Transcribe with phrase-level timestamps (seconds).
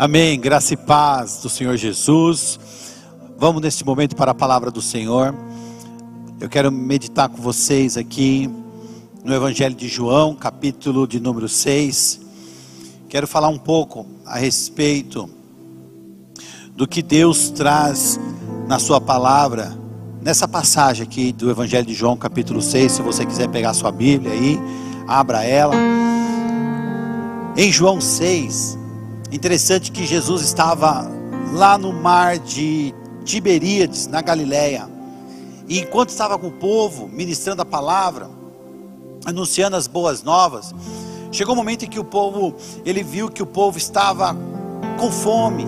[0.00, 0.40] Amém.
[0.40, 2.58] Graça e paz do Senhor Jesus.
[3.36, 5.34] Vamos neste momento para a palavra do Senhor.
[6.40, 8.48] Eu quero meditar com vocês aqui
[9.22, 12.18] no Evangelho de João, capítulo de número 6.
[13.10, 15.28] Quero falar um pouco a respeito
[16.74, 18.18] do que Deus traz
[18.66, 19.78] na sua palavra,
[20.22, 22.90] nessa passagem aqui do Evangelho de João, capítulo 6.
[22.90, 24.58] Se você quiser pegar sua Bíblia aí,
[25.06, 25.74] abra ela.
[27.54, 28.79] Em João 6,
[29.32, 31.10] interessante que Jesus estava
[31.52, 34.88] lá no mar de Tiberíades, na Galileia.
[35.68, 38.28] E enquanto estava com o povo, ministrando a palavra,
[39.24, 40.74] anunciando as boas novas,
[41.30, 44.36] chegou um momento em que o povo, ele viu que o povo estava
[44.98, 45.66] com fome.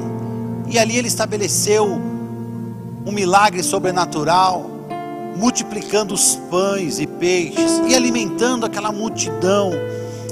[0.68, 1.86] E ali ele estabeleceu
[3.06, 4.66] um milagre sobrenatural,
[5.36, 9.70] multiplicando os pães e peixes e alimentando aquela multidão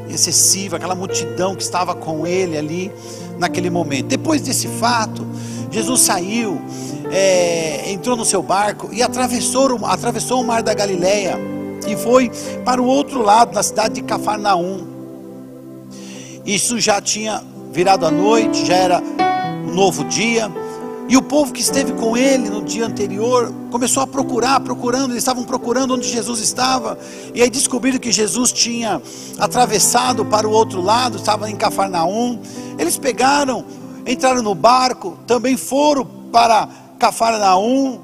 [0.09, 2.93] excessiva, aquela multidão que estava com ele ali
[3.41, 4.07] naquele momento.
[4.07, 5.27] Depois desse fato,
[5.71, 6.61] Jesus saiu,
[7.11, 11.37] é, entrou no seu barco e atravessou, atravessou o mar da Galileia
[11.89, 12.31] e foi
[12.65, 14.87] para o outro lado, na cidade de Cafarnaum.
[16.45, 17.43] Isso já tinha
[17.73, 19.03] virado a noite, já era
[19.67, 20.51] um novo dia.
[21.11, 25.25] E o povo que esteve com ele no dia anterior começou a procurar, procurando, eles
[25.25, 26.97] estavam procurando onde Jesus estava.
[27.35, 29.03] E aí descobriram que Jesus tinha
[29.37, 32.39] atravessado para o outro lado, estava em Cafarnaum.
[32.79, 33.65] Eles pegaram,
[34.07, 37.99] entraram no barco, também foram para Cafarnaum.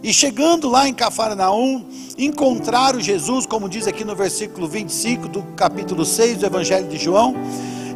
[0.00, 1.84] E chegando lá em Cafarnaum,
[2.16, 7.34] encontraram Jesus, como diz aqui no versículo 25 do capítulo 6 do Evangelho de João.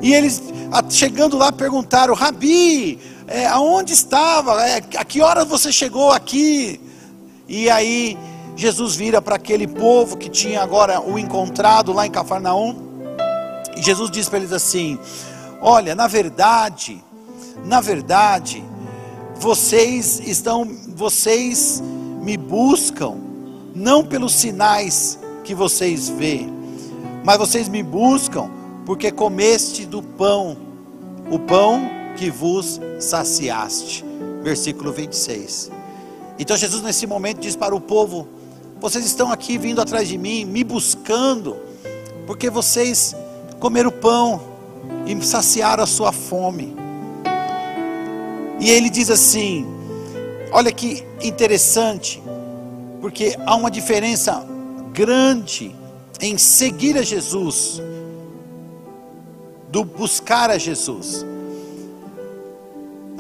[0.03, 0.43] E eles,
[0.89, 2.99] chegando lá, perguntaram: Rabi,
[3.31, 4.61] é, aonde estava?
[4.67, 6.81] É, a que hora você chegou aqui?
[7.49, 8.19] E aí
[8.57, 12.75] Jesus vira para aquele povo que tinha agora o encontrado lá em Cafarnaum.
[13.77, 14.99] E Jesus diz para eles assim:
[15.63, 17.03] Olha, na verdade,
[17.65, 18.65] na verdade,
[19.37, 21.81] vocês estão, vocês
[22.21, 23.17] me buscam
[23.73, 26.53] não pelos sinais que vocês veem,
[27.25, 28.51] mas vocês me buscam
[28.85, 30.57] porque comeste do pão,
[31.31, 34.05] o pão que vos saciaste.
[34.43, 35.71] Versículo 26.
[36.39, 38.29] Então Jesus, nesse momento, diz para o povo:
[38.79, 41.57] Vocês estão aqui vindo atrás de mim, me buscando,
[42.27, 43.17] porque vocês
[43.59, 44.39] comeram pão
[45.07, 46.77] e saciaram a sua fome.
[48.61, 49.67] E ele diz assim:
[50.53, 52.23] Olha que interessante,
[53.01, 54.47] porque há uma diferença
[54.93, 55.75] grande
[56.21, 57.81] em seguir a Jesus,
[59.71, 61.25] do buscar a Jesus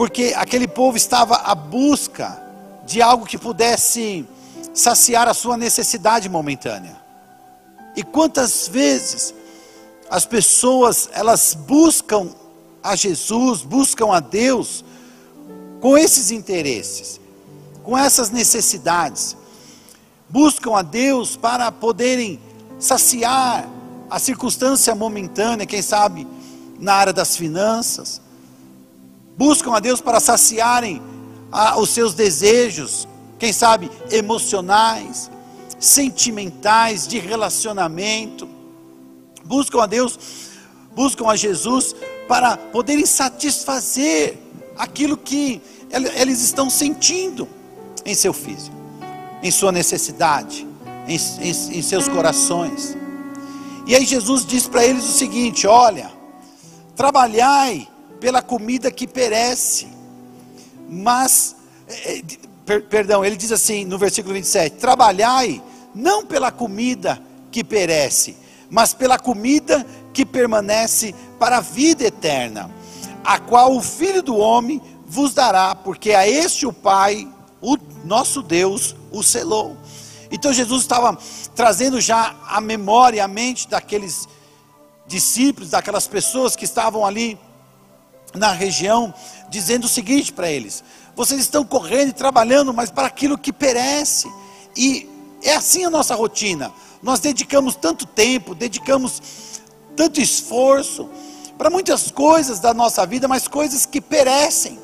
[0.00, 2.42] porque aquele povo estava à busca
[2.86, 4.26] de algo que pudesse
[4.72, 6.96] saciar a sua necessidade momentânea.
[7.94, 9.34] E quantas vezes
[10.08, 12.30] as pessoas elas buscam
[12.82, 14.82] a Jesus, buscam a Deus
[15.82, 17.20] com esses interesses,
[17.84, 19.36] com essas necessidades,
[20.30, 22.40] buscam a Deus para poderem
[22.78, 23.68] saciar
[24.08, 26.26] a circunstância momentânea, quem sabe
[26.78, 28.22] na área das finanças,
[29.40, 31.00] buscam a Deus para saciarem
[31.50, 33.08] a, os seus desejos,
[33.38, 35.30] quem sabe emocionais,
[35.78, 38.46] sentimentais, de relacionamento.
[39.42, 40.18] Buscam a Deus,
[40.94, 41.96] buscam a Jesus
[42.28, 44.36] para poderem satisfazer
[44.76, 47.48] aquilo que eles estão sentindo
[48.04, 48.76] em seu físico,
[49.42, 50.68] em sua necessidade,
[51.08, 52.94] em, em, em seus corações.
[53.86, 56.12] E aí Jesus diz para eles o seguinte: olha,
[56.94, 57.88] trabalhai
[58.20, 59.88] pela comida que perece.
[60.88, 61.56] Mas,
[61.88, 62.22] é, é,
[62.64, 65.62] per, perdão, ele diz assim no versículo 27: Trabalhai
[65.94, 67.20] não pela comida
[67.50, 68.36] que perece,
[68.68, 72.70] mas pela comida que permanece para a vida eterna,
[73.24, 77.28] a qual o Filho do Homem vos dará, porque a este o Pai,
[77.60, 79.76] o nosso Deus, o selou.
[80.30, 81.18] Então Jesus estava
[81.54, 84.28] trazendo já a memória, a mente daqueles
[85.06, 87.36] discípulos, daquelas pessoas que estavam ali
[88.34, 89.12] na região,
[89.48, 90.82] dizendo o seguinte para eles:
[91.14, 94.30] vocês estão correndo e trabalhando, mas para aquilo que perece.
[94.76, 95.08] E
[95.42, 96.72] é assim a nossa rotina.
[97.02, 99.22] Nós dedicamos tanto tempo, dedicamos
[99.96, 101.08] tanto esforço
[101.58, 104.78] para muitas coisas da nossa vida, mas coisas que perecem,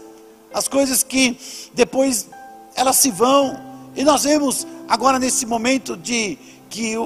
[0.53, 1.39] as coisas que
[1.75, 2.29] depois
[2.75, 3.59] elas se vão.
[3.95, 6.39] E nós vemos agora nesse momento de
[6.77, 7.05] que o,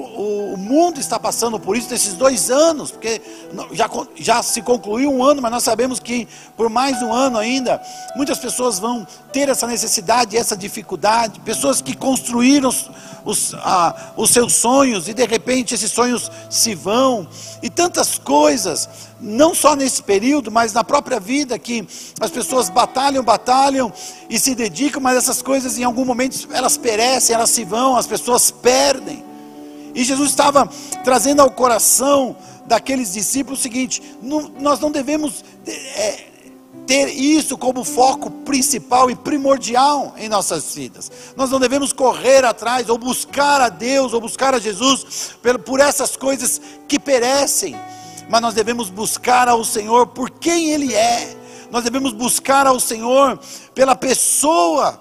[0.53, 3.21] o, mundo está passando por isso nesses dois anos, porque
[3.71, 6.27] já, já se concluiu um ano, mas nós sabemos que
[6.57, 7.81] por mais um ano ainda,
[8.13, 12.91] muitas pessoas vão ter essa necessidade, essa dificuldade, pessoas que construíram os,
[13.23, 17.25] os, ah, os seus sonhos e de repente esses sonhos se vão,
[17.63, 18.89] e tantas coisas,
[19.21, 21.87] não só nesse período, mas na própria vida, que
[22.19, 23.93] as pessoas batalham, batalham
[24.29, 28.05] e se dedicam, mas essas coisas em algum momento elas perecem, elas se vão, as
[28.05, 29.30] pessoas perdem.
[29.93, 30.69] E Jesus estava
[31.03, 32.35] trazendo ao coração
[32.65, 36.25] daqueles discípulos o seguinte: não, nós não devemos é,
[36.87, 41.11] ter isso como foco principal e primordial em nossas vidas.
[41.35, 45.79] Nós não devemos correr atrás ou buscar a Deus ou buscar a Jesus por, por
[45.79, 47.75] essas coisas que perecem,
[48.29, 51.37] mas nós devemos buscar ao Senhor por quem Ele é.
[51.69, 53.39] Nós devemos buscar ao Senhor
[53.73, 54.99] pela pessoa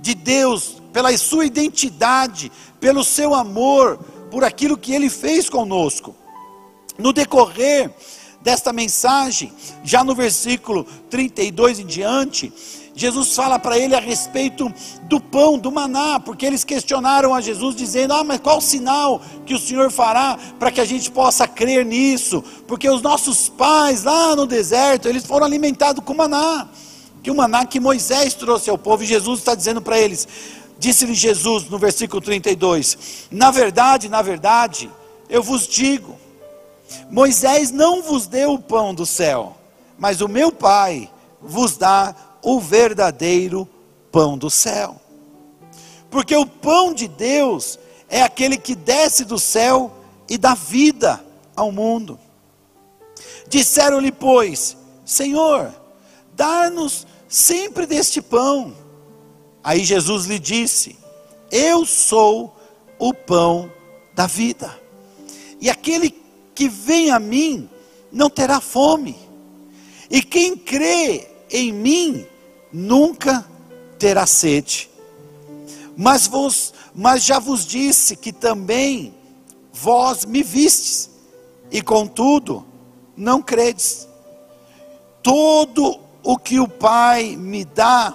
[0.00, 3.98] de Deus, pela sua identidade, pelo seu amor,
[4.30, 6.14] por aquilo que ele fez conosco.
[6.98, 7.90] No decorrer
[8.40, 9.52] desta mensagem,
[9.82, 12.52] já no versículo 32 em diante,
[12.96, 17.76] Jesus fala para ele a respeito do pão, do maná, porque eles questionaram a Jesus,
[17.76, 21.84] dizendo: Ah, mas qual sinal que o Senhor fará para que a gente possa crer
[21.84, 22.42] nisso?
[22.66, 26.68] Porque os nossos pais lá no deserto, eles foram alimentados com maná,
[27.22, 30.26] que o maná que Moisés trouxe ao povo, e Jesus está dizendo para eles:
[30.78, 34.90] Disse-lhe Jesus no versículo 32: Na verdade, na verdade,
[35.28, 36.16] eu vos digo:
[37.10, 39.56] Moisés não vos deu o pão do céu,
[39.98, 43.68] mas o meu Pai vos dá o verdadeiro
[44.12, 45.00] pão do céu.
[46.10, 47.78] Porque o pão de Deus
[48.08, 49.92] é aquele que desce do céu
[50.28, 51.24] e dá vida
[51.54, 52.18] ao mundo.
[53.48, 55.72] Disseram-lhe, pois, Senhor,
[56.34, 58.74] dá-nos sempre deste pão.
[59.66, 60.96] Aí Jesus lhe disse:
[61.50, 62.56] Eu sou
[63.00, 63.68] o pão
[64.14, 64.80] da vida.
[65.60, 66.14] E aquele
[66.54, 67.68] que vem a mim
[68.12, 69.18] não terá fome.
[70.08, 72.24] E quem crê em mim
[72.72, 73.44] nunca
[73.98, 74.88] terá sede.
[75.96, 79.12] Mas vos, mas já vos disse que também
[79.72, 81.10] vós me vistes,
[81.72, 82.64] e contudo
[83.16, 84.06] não credes.
[85.24, 88.14] Todo o que o Pai me dá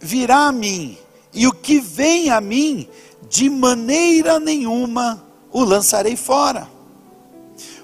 [0.00, 0.96] virá a mim,
[1.32, 2.88] e o que vem a mim,
[3.28, 6.68] de maneira nenhuma o lançarei fora.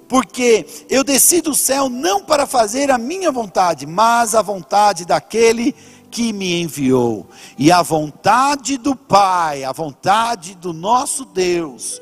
[0.09, 5.75] Porque eu desci do céu não para fazer a minha vontade, mas a vontade daquele
[6.11, 7.27] que me enviou.
[7.59, 12.01] E a vontade do Pai, a vontade do nosso Deus,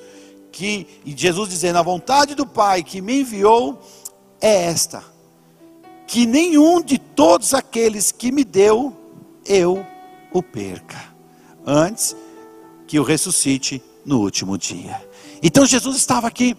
[0.53, 3.81] que e Jesus dizendo: "A vontade do Pai que me enviou
[4.41, 5.03] é esta:
[6.07, 8.95] que nenhum de todos aqueles que me deu
[9.47, 9.85] eu
[10.35, 11.01] o perca,
[11.65, 12.15] antes
[12.89, 15.01] que o ressuscite no último dia.
[15.41, 16.57] Então Jesus estava aqui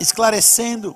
[0.00, 0.94] esclarecendo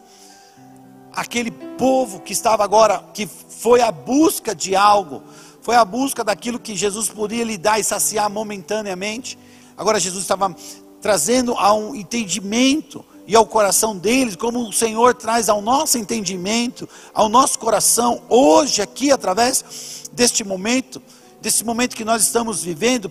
[1.13, 5.25] aquele povo que estava agora, que foi à busca de algo,
[5.61, 9.37] foi à busca daquilo que Jesus podia lhe dar e saciar momentaneamente.
[9.77, 10.55] Agora Jesus estava
[11.01, 16.89] trazendo a um entendimento e ao coração deles, como o Senhor traz ao nosso entendimento,
[17.13, 21.03] ao nosso coração, hoje, aqui, através deste momento
[21.43, 23.11] desse momento que nós estamos vivendo,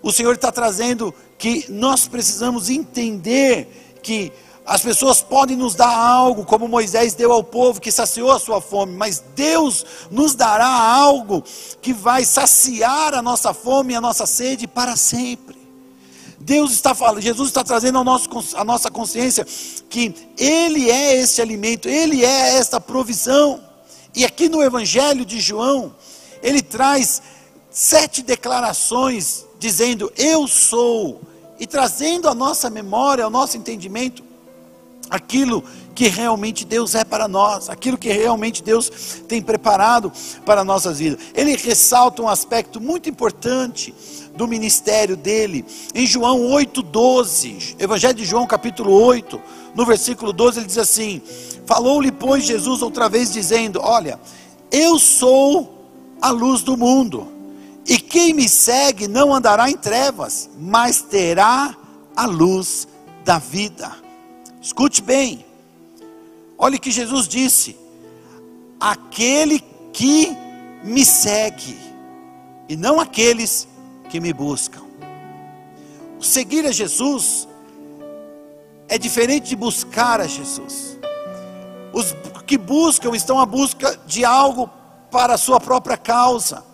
[0.00, 4.32] o Senhor está trazendo que nós precisamos entender que
[4.64, 8.60] as pessoas podem nos dar algo, como Moisés deu ao povo que saciou a sua
[8.60, 11.42] fome, mas Deus nos dará algo
[11.82, 15.58] que vai saciar a nossa fome e a nossa sede para sempre.
[16.38, 19.44] Deus está falando, Jesus está trazendo a nossa consciência
[19.90, 23.60] que Ele é esse alimento, Ele é esta provisão.
[24.14, 25.94] E aqui no Evangelho de João,
[26.42, 27.22] ele traz
[27.78, 31.20] sete declarações dizendo eu sou,
[31.60, 34.24] e trazendo à nossa memória, ao nosso entendimento,
[35.08, 35.62] aquilo
[35.94, 38.90] que realmente Deus é para nós, aquilo que realmente Deus
[39.28, 40.12] tem preparado
[40.44, 41.20] para nossas vidas.
[41.32, 43.94] Ele ressalta um aspecto muito importante
[44.34, 49.40] do ministério dele, em João 8,12, Evangelho de João, capítulo 8,
[49.76, 51.22] no versículo 12, ele diz assim:
[51.64, 54.18] Falou-lhe, pois, Jesus outra vez, dizendo: Olha,
[54.68, 55.78] eu sou
[56.20, 57.37] a luz do mundo.
[57.88, 61.74] E quem me segue não andará em trevas, mas terá
[62.14, 62.86] a luz
[63.24, 63.90] da vida.
[64.60, 65.46] Escute bem.
[66.58, 67.78] Olhe que Jesus disse:
[68.78, 70.36] aquele que
[70.84, 71.78] me segue,
[72.68, 73.66] e não aqueles
[74.10, 74.82] que me buscam.
[76.20, 77.48] Seguir a Jesus
[78.86, 80.98] é diferente de buscar a Jesus.
[81.94, 82.14] Os
[82.46, 84.68] que buscam estão à busca de algo
[85.10, 86.67] para a sua própria causa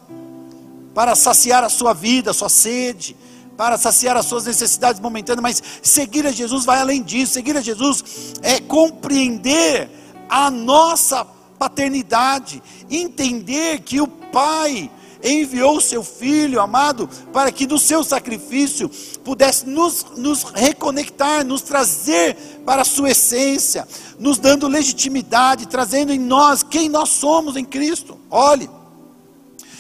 [0.94, 3.16] para saciar a sua vida, a sua sede,
[3.56, 7.34] para saciar as suas necessidades momentâneas, mas seguir a Jesus vai além disso.
[7.34, 9.90] Seguir a Jesus é compreender
[10.28, 11.24] a nossa
[11.58, 14.90] paternidade, entender que o Pai
[15.22, 18.90] enviou o seu Filho amado para que do seu sacrifício
[19.24, 22.36] pudesse nos, nos reconectar, nos trazer
[22.66, 28.18] para a sua essência, nos dando legitimidade, trazendo em nós quem nós somos em Cristo.
[28.30, 28.68] Olhe,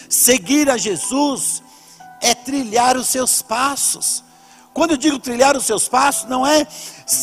[0.08, 1.62] seguir a Jesus
[2.20, 4.24] é trilhar os seus passos.
[4.72, 6.66] Quando eu digo trilhar os seus passos, não é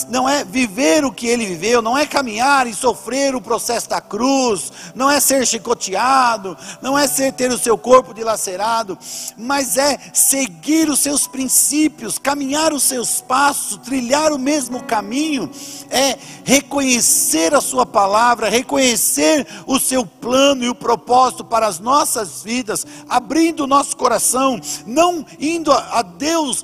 [0.10, 4.00] não é viver o que ele viveu, não é caminhar e sofrer o processo da
[4.00, 8.98] cruz, não é ser chicoteado, não é ser ter o seu corpo dilacerado,
[9.38, 15.50] mas é seguir os seus princípios, caminhar os seus passos, trilhar o mesmo caminho,
[15.90, 22.44] é reconhecer a sua palavra, reconhecer o seu plano e o propósito para as nossas
[22.44, 26.64] vidas, abrindo o nosso coração, não indo a Deus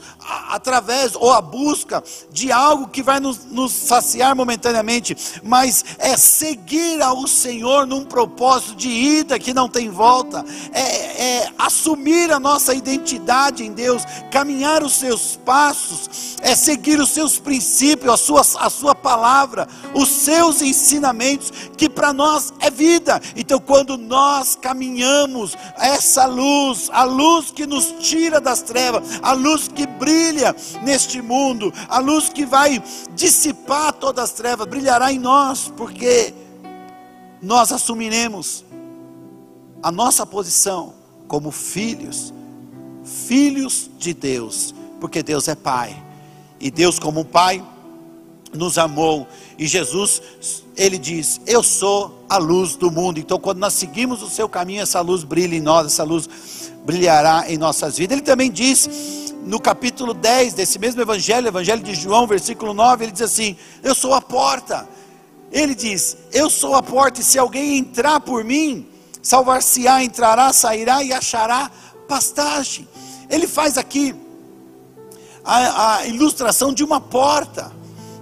[0.50, 7.02] através ou a busca de algo que vai nos, nos saciar momentaneamente, mas é seguir
[7.02, 10.44] ao Senhor num propósito de ida que não tem volta,
[10.74, 17.10] é, é assumir a nossa identidade em Deus, caminhar os seus passos, é seguir os
[17.10, 23.22] seus princípios, a sua, a sua palavra, os seus ensinamentos, que para nós é vida.
[23.36, 29.68] Então, quando nós caminhamos essa luz, a luz que nos tira das trevas, a luz
[29.68, 30.17] que brilha
[30.84, 32.82] neste mundo, a luz que vai
[33.16, 36.34] dissipar todas as trevas, brilhará em nós, porque
[37.42, 38.66] nós assumiremos
[39.82, 40.94] a nossa posição
[41.28, 42.34] como filhos,
[43.04, 46.04] filhos de Deus, porque Deus é Pai,
[46.60, 47.64] e Deus, como Pai,
[48.54, 50.22] nos amou, e Jesus,
[50.76, 53.20] ele diz: Eu sou a luz do mundo.
[53.20, 56.30] Então, quando nós seguimos o seu caminho, essa luz brilha em nós, essa luz
[56.86, 58.18] brilhará em nossas vidas.
[58.18, 63.12] Ele também diz no capítulo 10 desse mesmo evangelho, evangelho de João, versículo 9, ele
[63.14, 64.88] diz assim: Eu sou a porta.
[65.50, 68.86] Ele diz: Eu sou a porta, e se alguém entrar por mim,
[69.22, 71.72] salvar-se-á, entrará, sairá e achará
[72.10, 72.88] pastagem.
[73.30, 74.14] Ele faz aqui
[75.46, 77.72] a, a ilustração de uma porta.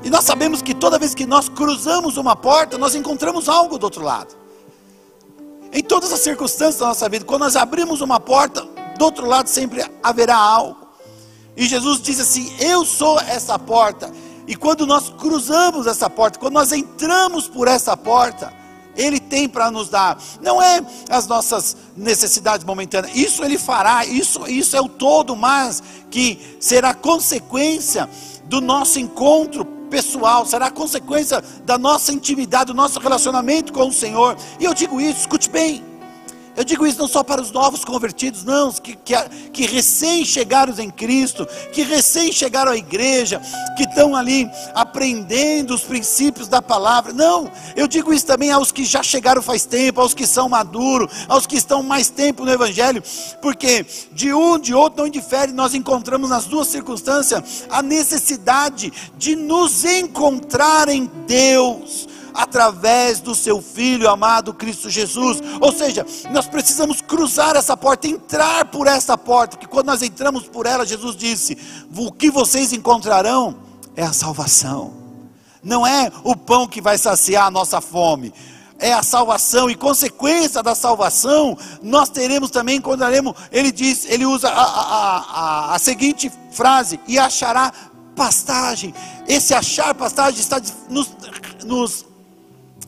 [0.03, 3.86] E nós sabemos que toda vez que nós cruzamos uma porta, nós encontramos algo do
[3.86, 4.36] outro lado.
[5.74, 8.62] Em todas as circunstâncias da nossa vida, quando nós abrimos uma porta,
[8.96, 10.85] do outro lado sempre haverá algo.
[11.55, 14.12] E Jesus diz assim: Eu sou essa porta.
[14.47, 18.53] E quando nós cruzamos essa porta, quando nós entramos por essa porta,
[18.95, 20.21] Ele tem para nos dar.
[20.41, 23.15] Não é as nossas necessidades momentâneas.
[23.15, 24.05] Isso Ele fará.
[24.05, 25.81] Isso, isso é o todo, mas
[26.12, 28.07] que será consequência
[28.45, 34.38] do nosso encontro pessoal, será consequência da nossa intimidade, do nosso relacionamento com o Senhor.
[34.59, 35.83] E eu digo isso, escute bem.
[36.55, 39.13] Eu digo isso não só para os novos convertidos, não, que, que,
[39.51, 43.41] que recém chegaram em Cristo, que recém chegaram à igreja,
[43.75, 47.12] que estão ali aprendendo os princípios da palavra.
[47.12, 51.12] Não, eu digo isso também aos que já chegaram faz tempo, aos que são maduros,
[51.27, 53.03] aos que estão mais tempo no Evangelho,
[53.41, 59.35] porque de um, de outro não indifere, nós encontramos nas duas circunstâncias a necessidade de
[59.35, 65.42] nos encontrar em Deus através do seu Filho amado Cristo Jesus.
[65.60, 70.44] Ou seja, nós precisamos cruzar essa porta, entrar por essa porta, que quando nós entramos
[70.48, 71.58] por ela, Jesus disse:
[71.96, 73.58] O que vocês encontrarão
[73.96, 74.94] é a salvação.
[75.63, 78.32] Não é o pão que vai saciar a nossa fome,
[78.77, 84.48] é a salvação e consequência da salvação, nós teremos também, encontraremos, ele diz, ele usa
[84.50, 87.72] a, a, a, a seguinte frase, e achará
[88.15, 88.94] pastagem.
[89.27, 91.10] Esse achar pastagem está nos,
[91.63, 92.06] nos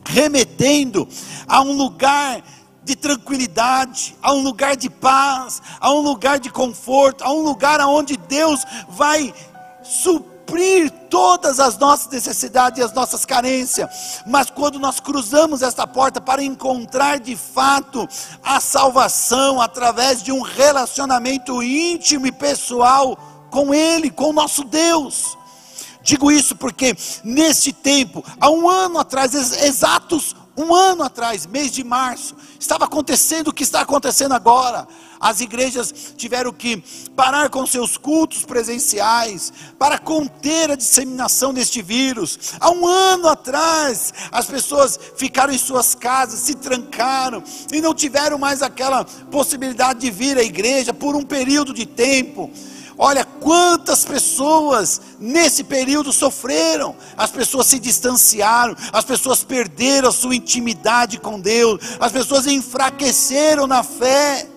[0.04, 1.08] remetendo
[1.46, 2.42] a um lugar
[2.84, 7.80] de tranquilidade, a um lugar de paz, a um lugar de conforto, a um lugar
[7.80, 9.34] onde Deus vai
[9.82, 14.22] suprir todas as nossas necessidades e as nossas carências.
[14.26, 18.08] Mas quando nós cruzamos esta porta para encontrar de fato
[18.42, 23.18] a salvação através de um relacionamento íntimo e pessoal
[23.50, 25.37] com Ele, com o nosso Deus,
[26.08, 31.84] Digo isso porque nesse tempo, há um ano atrás, exatos um ano atrás, mês de
[31.84, 34.88] março, estava acontecendo o que está acontecendo agora.
[35.20, 36.82] As igrejas tiveram que
[37.14, 42.54] parar com seus cultos presenciais para conter a disseminação deste vírus.
[42.58, 48.38] Há um ano atrás, as pessoas ficaram em suas casas, se trancaram e não tiveram
[48.38, 52.50] mais aquela possibilidade de vir à igreja por um período de tempo.
[52.98, 56.96] Olha quantas pessoas nesse período sofreram.
[57.16, 63.68] As pessoas se distanciaram, as pessoas perderam a sua intimidade com Deus, as pessoas enfraqueceram
[63.68, 64.48] na fé.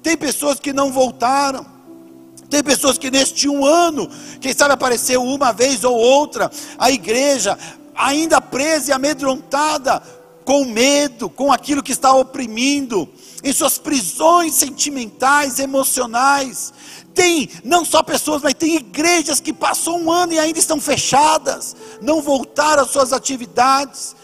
[0.00, 1.66] Tem pessoas que não voltaram.
[2.48, 4.08] Tem pessoas que neste um ano,
[4.40, 7.58] quem sabe apareceu uma vez ou outra, a igreja
[7.92, 10.00] ainda presa e amedrontada,
[10.44, 13.08] com medo, com aquilo que está oprimindo,
[13.42, 16.72] em suas prisões sentimentais, emocionais.
[17.16, 21.74] Tem não só pessoas, mas tem igrejas que passou um ano e ainda estão fechadas,
[22.02, 24.14] não voltaram às suas atividades,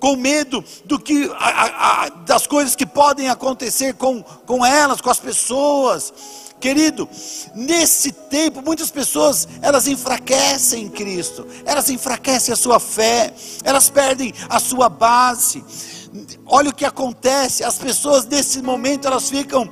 [0.00, 5.08] com medo do que, a, a, das coisas que podem acontecer com, com elas, com
[5.08, 6.12] as pessoas.
[6.58, 7.08] Querido,
[7.54, 13.32] nesse tempo muitas pessoas elas enfraquecem em Cristo, elas enfraquecem a sua fé,
[13.62, 15.64] elas perdem a sua base.
[16.44, 19.70] Olha o que acontece, as pessoas nesse momento elas ficam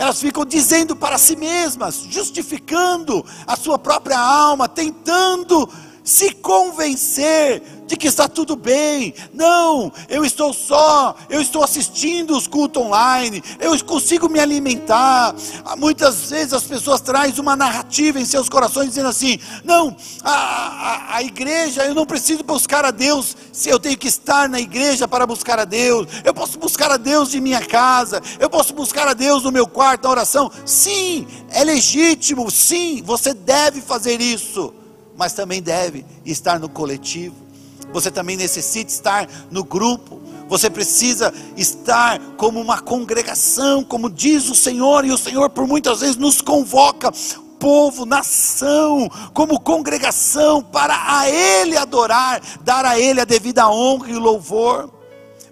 [0.00, 5.68] elas ficam dizendo para si mesmas, justificando a sua própria alma, tentando
[6.02, 9.12] se convencer de que está tudo bem.
[9.34, 15.34] Não, eu estou só, eu estou assistindo os cultos online, eu consigo me alimentar.
[15.76, 21.16] Muitas vezes as pessoas trazem uma narrativa em seus corações dizendo assim: não, a, a,
[21.16, 25.08] a igreja, eu não preciso buscar a Deus, se eu tenho que estar na igreja
[25.08, 29.08] para buscar a Deus, eu posso buscar a Deus de minha casa, eu posso buscar
[29.08, 30.48] a Deus no meu quarto, na oração.
[30.64, 34.74] Sim, é legítimo, sim, você deve fazer isso
[35.16, 37.49] mas também deve estar no coletivo.
[37.92, 40.20] Você também necessita estar no grupo.
[40.48, 46.00] Você precisa estar como uma congregação, como diz o Senhor, e o Senhor por muitas
[46.00, 47.12] vezes nos convoca
[47.58, 54.14] povo, nação, como congregação, para a Ele adorar, dar a Ele a devida honra e
[54.14, 54.99] louvor.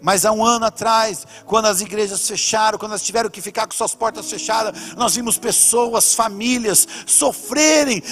[0.01, 3.75] Mas há um ano atrás, quando as igrejas fecharam, quando elas tiveram que ficar com
[3.75, 8.03] suas portas fechadas, nós vimos pessoas, famílias sofrerem,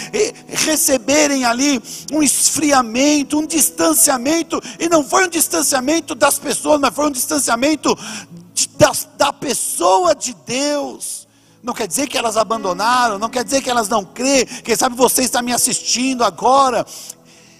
[0.48, 7.06] receberem ali um esfriamento, um distanciamento, e não foi um distanciamento das pessoas, mas foi
[7.06, 7.96] um distanciamento
[8.52, 11.26] de, da, da pessoa de Deus.
[11.62, 14.46] Não quer dizer que elas abandonaram, não quer dizer que elas não creem.
[14.46, 16.86] Quem sabe você está me assistindo agora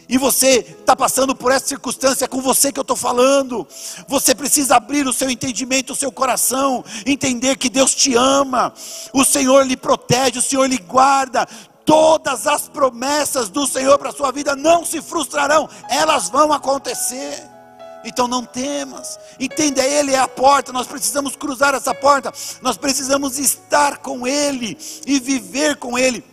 [0.09, 3.67] e você está passando por essa circunstância, é com você que eu estou falando.
[4.07, 8.73] Você precisa abrir o seu entendimento, o seu coração, entender que Deus te ama,
[9.13, 11.47] o Senhor lhe protege, o Senhor lhe guarda.
[11.85, 17.43] Todas as promessas do Senhor para a sua vida não se frustrarão, elas vão acontecer.
[18.05, 22.33] Então não temas, entenda, Ele é a porta, nós precisamos cruzar essa porta,
[22.63, 26.25] nós precisamos estar com Ele e viver com Ele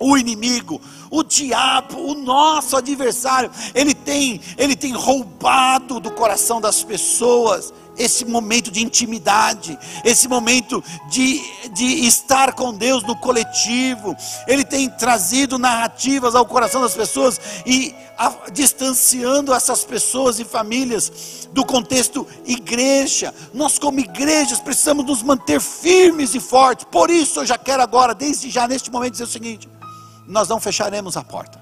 [0.00, 6.82] o inimigo, o diabo, o nosso adversário, ele tem, ele tem roubado do coração das
[6.82, 11.42] pessoas esse momento de intimidade, esse momento de,
[11.72, 14.16] de estar com Deus no coletivo.
[14.46, 21.48] Ele tem trazido narrativas ao coração das pessoas e a, distanciando essas pessoas e famílias
[21.52, 23.34] do contexto igreja.
[23.52, 26.86] Nós, como igrejas, precisamos nos manter firmes e fortes.
[26.90, 29.68] Por isso, eu já quero agora, desde já neste momento, dizer o seguinte
[30.28, 31.58] nós não fecharemos a porta.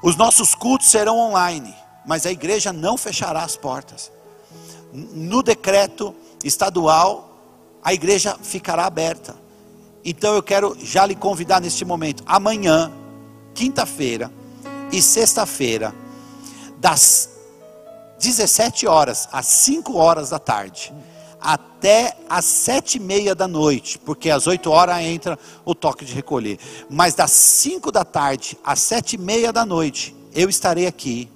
[0.00, 1.74] Os nossos cultos serão online,
[2.06, 4.12] mas a igreja não fechará as portas.
[4.92, 7.28] No decreto estadual,
[7.82, 9.34] a igreja ficará aberta.
[10.04, 12.92] Então eu quero já lhe convidar neste momento, amanhã,
[13.54, 14.30] quinta-feira
[14.92, 15.92] e sexta-feira,
[16.78, 17.28] das
[18.20, 20.92] 17 horas às 5 horas da tarde
[21.40, 26.12] até às sete e meia da noite, porque às oito horas entra o toque de
[26.12, 26.58] recolher.
[26.90, 31.28] Mas das cinco da tarde às sete e meia da noite, eu estarei aqui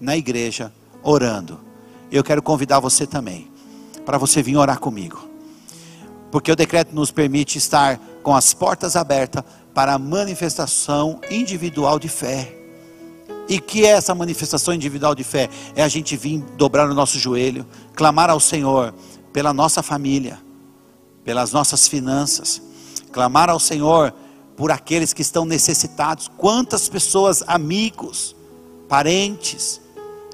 [0.00, 1.60] na igreja orando.
[2.10, 3.50] Eu quero convidar você também,
[4.06, 5.28] para você vir orar comigo.
[6.30, 9.42] Porque o decreto nos permite estar com as portas abertas
[9.74, 12.54] para a manifestação individual de fé.
[13.48, 15.48] E que é essa manifestação individual de fé?
[15.74, 18.94] É a gente vir dobrar o nosso joelho, clamar ao Senhor,
[19.32, 20.38] pela nossa família,
[21.24, 22.62] pelas nossas finanças,
[23.12, 24.14] clamar ao Senhor
[24.56, 26.28] por aqueles que estão necessitados.
[26.36, 28.34] Quantas pessoas, amigos,
[28.88, 29.80] parentes,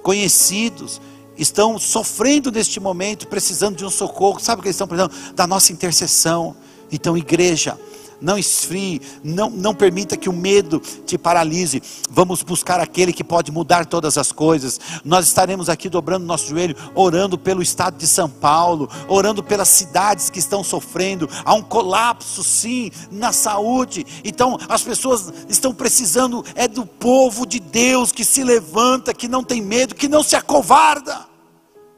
[0.03, 1.01] conhecidos,
[1.37, 4.39] estão sofrendo neste momento, precisando de um socorro.
[4.41, 5.35] Sabe o que eles estão precisando?
[5.35, 6.57] Da nossa intercessão.
[6.91, 7.79] Então, igreja,
[8.21, 11.83] não esfrie, não, não permita que o medo te paralise.
[12.11, 14.81] Vamos buscar aquele que pode mudar todas as coisas.
[15.05, 20.31] Nós estaremos aqui dobrando nosso joelho, orando pelo estado de São Paulo, orando pelas cidades
[20.31, 21.29] que estão sofrendo.
[21.45, 24.07] Há um colapso, sim, na saúde.
[24.25, 29.43] Então, as pessoas estão precisando é do povo de Deus que se levanta, que não
[29.43, 31.27] tem medo, que não se acovarda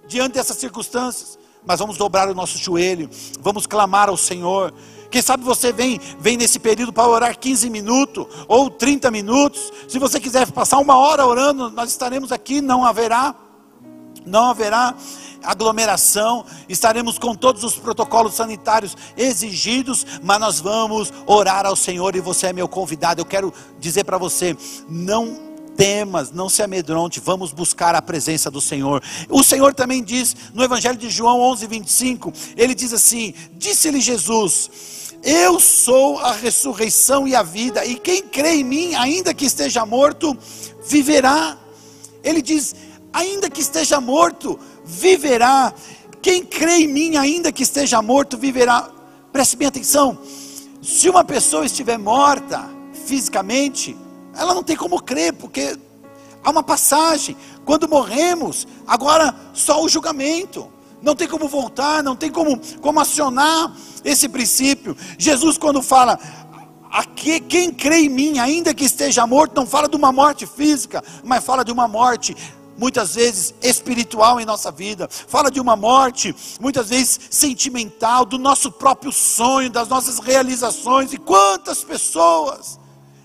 [0.06, 1.38] diante dessas circunstâncias.
[1.64, 4.72] Mas vamos dobrar o nosso joelho, vamos clamar ao Senhor.
[5.10, 9.72] Quem sabe você vem, vem nesse período para orar 15 minutos ou 30 minutos.
[9.88, 13.34] Se você quiser passar uma hora orando, nós estaremos aqui, não haverá,
[14.24, 14.94] não haverá
[15.42, 22.20] aglomeração, estaremos com todos os protocolos sanitários exigidos, mas nós vamos orar ao Senhor e
[22.20, 23.20] você é meu convidado.
[23.20, 24.56] Eu quero dizer para você,
[24.88, 29.02] não temas, não se amedronte, vamos buscar a presença do Senhor.
[29.28, 34.70] O Senhor também diz no Evangelho de João 11, 25, ele diz assim: Disse-lhe Jesus:
[35.22, 39.84] Eu sou a ressurreição e a vida, e quem crê em mim, ainda que esteja
[39.84, 40.36] morto,
[40.88, 41.58] viverá.
[42.24, 42.74] Ele diz:
[43.12, 45.72] Ainda que esteja morto, viverá.
[46.22, 48.90] Quem crê em mim, ainda que esteja morto, viverá.
[49.32, 50.18] Preste bem atenção:
[50.82, 52.68] se uma pessoa estiver morta
[53.06, 53.96] fisicamente,
[54.36, 55.78] ela não tem como crer, porque
[56.42, 57.36] há uma passagem.
[57.64, 60.70] Quando morremos, agora só o julgamento.
[61.02, 63.72] Não tem como voltar, não tem como, como acionar
[64.04, 64.96] esse princípio.
[65.18, 66.18] Jesus, quando fala,
[66.90, 71.04] aqui, quem crê em mim, ainda que esteja morto, não fala de uma morte física,
[71.22, 72.34] mas fala de uma morte
[72.78, 78.70] muitas vezes espiritual em nossa vida, fala de uma morte, muitas vezes sentimental, do nosso
[78.70, 82.78] próprio sonho, das nossas realizações, e quantas pessoas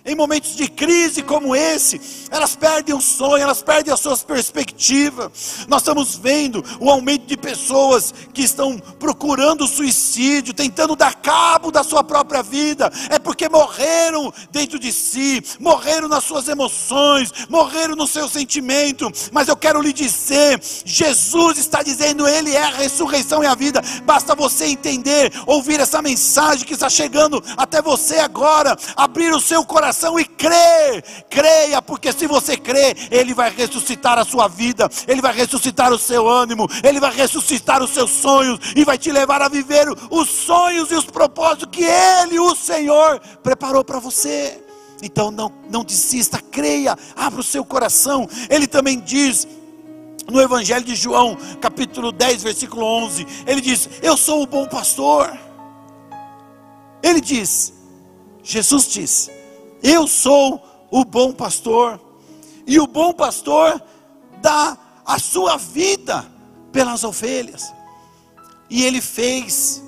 [0.03, 5.65] em momentos de crise como esse, elas perdem o sonho, elas perdem as suas perspectivas.
[5.67, 11.83] Nós estamos vendo o aumento de pessoas que estão procurando suicídio, tentando dar cabo da
[11.83, 12.91] sua própria vida.
[13.09, 19.11] É porque morreram dentro de si, morreram nas suas emoções, morreram no seu sentimento.
[19.31, 23.81] Mas eu quero lhe dizer: Jesus está dizendo, Ele é a ressurreição e a vida.
[24.03, 29.63] Basta você entender, ouvir essa mensagem que está chegando até você agora, abrir o seu
[29.63, 31.03] coração coração e crê.
[31.29, 35.99] Creia, porque se você crê, Ele vai ressuscitar a sua vida, Ele vai ressuscitar o
[35.99, 40.29] seu ânimo, Ele vai ressuscitar os seus sonhos e vai te levar a viver os
[40.29, 44.63] sonhos e os propósitos que Ele, o Senhor, preparou para você.
[45.03, 48.27] Então não, não desista, creia, abra o seu coração.
[48.49, 49.47] Ele também diz
[50.29, 55.37] no Evangelho de João, capítulo 10, versículo 11: Ele diz: Eu sou o bom pastor.
[57.03, 57.73] Ele diz,
[58.43, 59.40] Jesus diz:
[59.81, 61.99] eu sou o bom pastor,
[62.67, 63.81] e o bom pastor
[64.41, 66.25] dá a sua vida
[66.71, 67.73] pelas ovelhas.
[68.69, 69.83] E ele fez,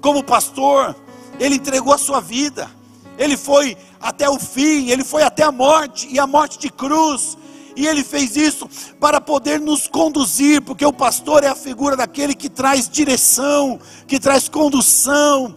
[0.00, 0.94] como pastor,
[1.38, 2.70] ele entregou a sua vida,
[3.18, 7.36] ele foi até o fim, ele foi até a morte e a morte de cruz.
[7.76, 12.34] E ele fez isso para poder nos conduzir, porque o pastor é a figura daquele
[12.34, 15.54] que traz direção, que traz condução.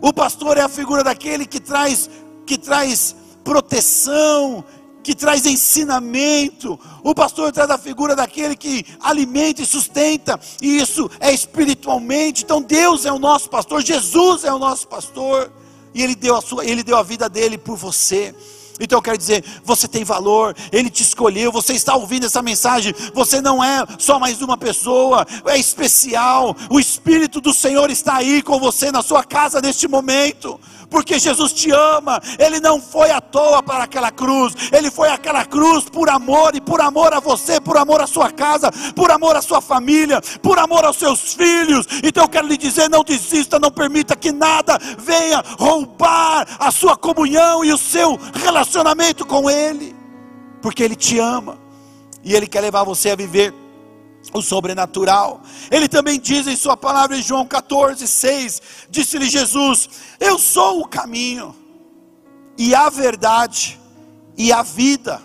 [0.00, 2.10] O pastor é a figura daquele que traz
[2.46, 4.64] que traz proteção,
[5.04, 6.80] que traz ensinamento.
[7.02, 12.42] O pastor traz a figura daquele que alimenta e sustenta, e isso é espiritualmente.
[12.42, 15.52] Então Deus é o nosso pastor, Jesus é o nosso pastor,
[15.94, 18.34] e ele deu a sua, ele deu a vida dele por você.
[18.80, 22.92] Então eu quero dizer, você tem valor, Ele te escolheu, você está ouvindo essa mensagem,
[23.14, 28.42] você não é só mais uma pessoa, é especial, o Espírito do Senhor está aí
[28.42, 30.58] com você na sua casa neste momento
[30.94, 35.44] porque Jesus te ama, Ele não foi à toa para aquela cruz, Ele foi àquela
[35.44, 39.34] cruz por amor, e por amor a você, por amor à sua casa, por amor
[39.34, 41.84] à sua família, por amor aos seus filhos.
[42.04, 46.96] Então eu quero lhe dizer: não desista, não permita que nada venha roubar a sua
[46.96, 49.96] comunhão e o seu relacionamento com Ele,
[50.62, 51.58] porque Ele te ama
[52.22, 53.52] e Ele quer levar você a viver
[54.32, 55.42] o sobrenatural.
[55.70, 60.88] Ele também diz em sua palavra em João 14, 6: Disse-lhe Jesus: Eu sou o
[60.88, 61.54] caminho,
[62.56, 63.80] e a verdade,
[64.36, 65.20] e a vida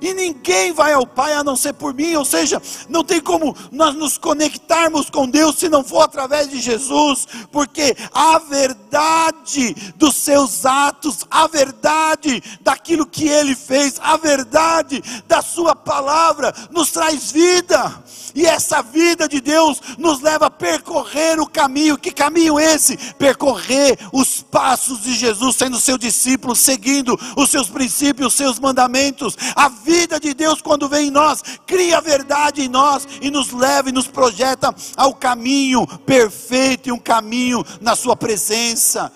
[0.00, 3.54] e ninguém vai ao Pai a não ser por mim, ou seja, não tem como
[3.70, 10.16] nós nos conectarmos com Deus se não for através de Jesus, porque a verdade dos
[10.16, 17.30] seus atos, a verdade daquilo que ele fez, a verdade da sua palavra nos traz
[17.30, 18.02] vida.
[18.32, 21.98] E essa vida de Deus nos leva a percorrer o caminho.
[21.98, 22.96] Que caminho esse?
[23.14, 29.36] Percorrer os passos de Jesus, sendo seu discípulo, seguindo os seus princípios, os seus mandamentos.
[29.56, 29.89] A vida
[30.20, 33.92] de Deus, quando vem em nós, cria a verdade em nós e nos leva e
[33.92, 39.12] nos projeta ao caminho perfeito e um caminho na Sua presença,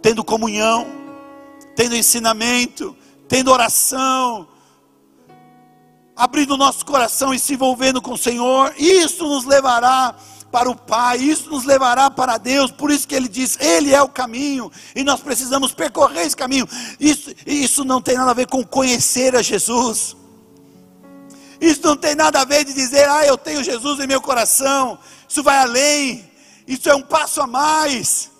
[0.00, 0.86] tendo comunhão,
[1.74, 2.96] tendo ensinamento,
[3.26, 4.46] tendo oração,
[6.14, 10.14] abrindo nosso coração e se envolvendo com o Senhor, isso nos levará
[10.52, 14.02] para o Pai, isso nos levará para Deus, por isso que ele diz, Ele é
[14.02, 16.68] o caminho, e nós precisamos percorrer esse caminho.
[17.00, 20.14] Isso, isso não tem nada a ver com conhecer a Jesus,
[21.62, 24.98] isso não tem nada a ver de dizer, ah, eu tenho Jesus em meu coração.
[25.28, 26.28] Isso vai além.
[26.66, 28.31] Isso é um passo a mais.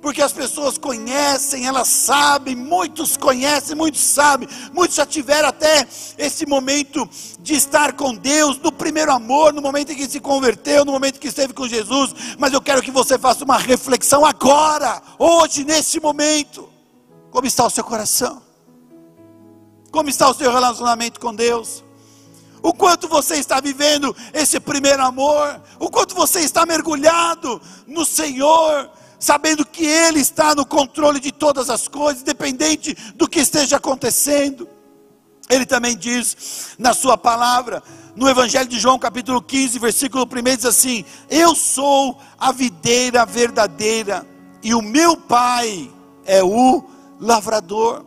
[0.00, 5.86] Porque as pessoas conhecem, elas sabem, muitos conhecem, muitos sabem, muitos já tiveram até
[6.16, 7.08] esse momento
[7.38, 11.16] de estar com Deus, no primeiro amor, no momento em que se converteu, no momento
[11.16, 15.64] em que esteve com Jesus, mas eu quero que você faça uma reflexão agora, hoje,
[15.64, 16.68] nesse momento.
[17.30, 18.42] Como está o seu coração?
[19.90, 21.84] Como está o seu relacionamento com Deus?
[22.62, 25.60] O quanto você está vivendo esse primeiro amor?
[25.78, 28.90] O quanto você está mergulhado no Senhor?
[29.20, 34.66] Sabendo que Ele está no controle de todas as coisas, independente do que esteja acontecendo.
[35.50, 37.82] Ele também diz na Sua palavra,
[38.16, 44.26] no Evangelho de João, capítulo 15, versículo 1, diz assim: Eu sou a videira verdadeira,
[44.62, 45.90] e o meu Pai
[46.24, 46.82] é o
[47.20, 48.06] lavrador.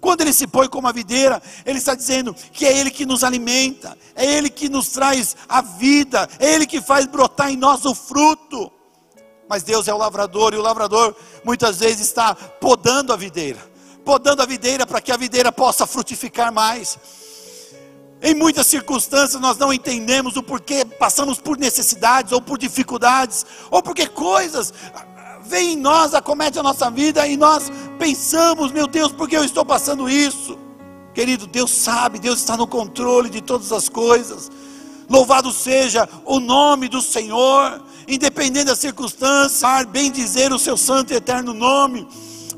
[0.00, 3.24] Quando ele se põe como a videira, ele está dizendo que é ele que nos
[3.24, 7.84] alimenta, é ele que nos traz a vida, é ele que faz brotar em nós
[7.84, 8.70] o fruto.
[9.48, 14.40] Mas Deus é o lavrador, e o lavrador muitas vezes está podando a videira podando
[14.40, 16.98] a videira para que a videira possa frutificar mais.
[18.22, 23.82] Em muitas circunstâncias nós não entendemos o porquê passamos por necessidades ou por dificuldades, ou
[23.82, 24.72] porque coisas
[25.42, 29.44] vêm em nós, acometem a nossa vida e nós pensamos, meu Deus, por que eu
[29.44, 30.58] estou passando isso?
[31.12, 34.50] Querido, Deus sabe, Deus está no controle de todas as coisas.
[35.06, 41.16] Louvado seja o nome do Senhor independente da circunstância, bem dizer o seu santo e
[41.16, 42.08] eterno nome,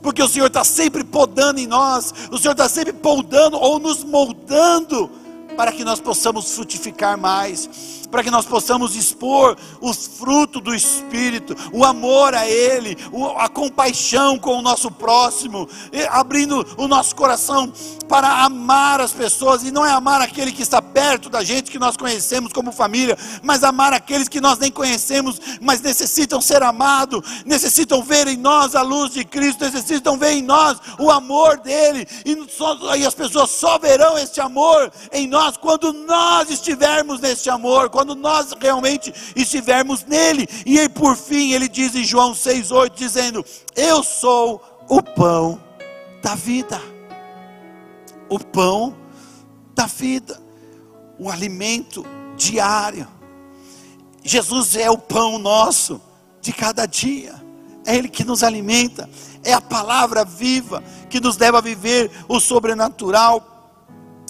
[0.00, 4.04] porque o Senhor está sempre podando em nós, o Senhor está sempre podando ou nos
[4.04, 5.10] moldando
[5.56, 7.68] para que nós possamos frutificar mais
[8.10, 12.96] para que nós possamos expor os frutos do Espírito, o amor a Ele,
[13.38, 15.68] a compaixão com o nosso próximo,
[16.10, 17.72] abrindo o nosso coração
[18.08, 21.78] para amar as pessoas, e não é amar aquele que está perto da gente, que
[21.78, 27.44] nós conhecemos como família, mas amar aqueles que nós nem conhecemos, mas necessitam ser amados,
[27.46, 32.06] necessitam ver em nós a luz de Cristo, necessitam ver em nós o amor dEle,
[32.24, 37.48] e, só, e as pessoas só verão este amor em nós quando nós estivermos neste
[37.48, 40.48] amor, quando nós realmente estivermos nele.
[40.64, 43.44] E aí, por fim, ele diz em João 6,8: dizendo:
[43.76, 45.60] Eu sou o pão
[46.22, 46.80] da vida.
[48.26, 48.96] O pão
[49.74, 50.40] da vida,
[51.18, 52.06] o alimento
[52.38, 53.06] diário.
[54.24, 56.00] Jesus é o pão nosso
[56.40, 57.34] de cada dia,
[57.84, 59.10] é Ele que nos alimenta,
[59.44, 63.49] é a palavra viva que nos leva a viver o sobrenatural.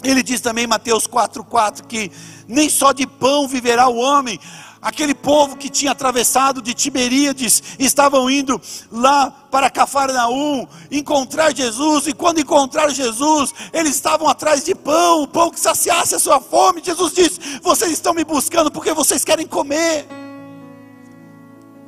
[0.03, 2.11] Ele diz também em Mateus 4,4 que
[2.49, 4.39] nem só de pão viverá o homem.
[4.83, 8.59] Aquele povo que tinha atravessado de Tiberíades, estavam indo
[8.91, 15.29] lá para Cafarnaum encontrar Jesus, e quando encontraram Jesus, eles estavam atrás de pão, o
[15.29, 16.83] pão que saciasse a sua fome.
[16.83, 20.07] Jesus disse: Vocês estão me buscando porque vocês querem comer.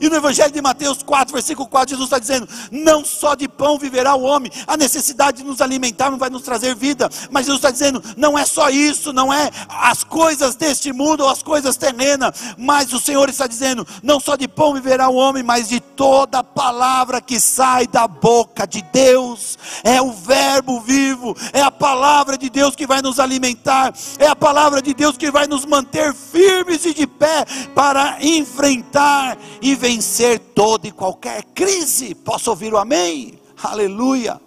[0.02, 3.78] E no Evangelho de Mateus 4, versículo 4, Jesus está dizendo: Não só de pão
[3.78, 7.60] viverá o homem, a necessidade de nos alimentar não vai nos trazer vida, mas Jesus
[7.60, 11.76] está dizendo: Não é só isso, não é as coisas deste mundo ou as coisas
[11.76, 15.78] terrenas, mas o Senhor está dizendo: Não só de pão viverá o homem, mas de
[15.96, 22.36] toda palavra que sai da boca de Deus, é o Verbo vivo, é a palavra
[22.36, 26.14] de Deus que vai nos alimentar, é a palavra de Deus que vai nos manter
[26.14, 32.14] firmes e de pé para enfrentar e vencer toda e qualquer crise.
[32.14, 33.38] Posso ouvir o amém?
[33.62, 34.40] Aleluia.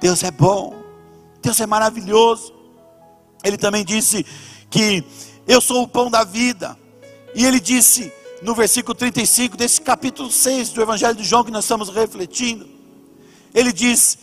[0.00, 0.74] Deus é bom.
[1.42, 2.54] Deus é maravilhoso.
[3.44, 4.24] Ele também disse
[4.70, 5.04] que
[5.46, 6.76] eu sou o pão da vida.
[7.34, 8.12] E ele disse
[8.42, 12.68] no versículo 35 desse capítulo 6 do Evangelho de João que nós estamos refletindo.
[13.54, 14.18] Ele diz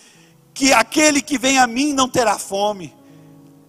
[0.54, 2.94] que aquele que vem a mim não terá fome,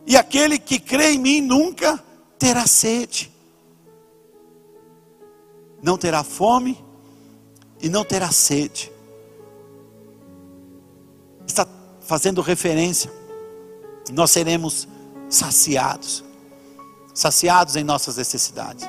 [0.06, 2.02] e aquele que crê em mim nunca
[2.38, 3.36] terá sede
[5.86, 6.84] não terá fome
[7.80, 8.90] e não terá sede.
[11.46, 11.66] Está
[12.00, 13.12] fazendo referência,
[14.12, 14.88] nós seremos
[15.28, 16.24] saciados,
[17.14, 18.84] saciados em nossas necessidades,